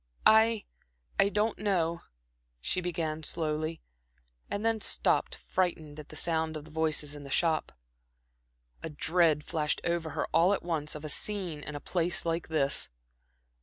"I 0.25 0.65
I 1.19 1.29
don't 1.29 1.59
know," 1.59 2.01
she 2.59 2.81
began 2.81 3.21
slowly, 3.21 3.83
and 4.49 4.65
then 4.65 4.81
stopped 4.81 5.35
frightened 5.35 5.99
at 5.99 6.09
the 6.09 6.15
sound 6.15 6.57
of 6.57 6.65
voices 6.65 7.13
in 7.13 7.23
the 7.23 7.29
shop. 7.29 7.71
A 8.81 8.89
dread 8.89 9.43
flashed 9.43 9.79
over 9.83 10.09
her 10.17 10.25
all 10.33 10.53
at 10.55 10.63
once 10.63 10.95
of 10.95 11.05
a 11.05 11.09
scene 11.09 11.59
in 11.61 11.75
a 11.75 11.79
place 11.79 12.25
like 12.25 12.47
this. 12.47 12.89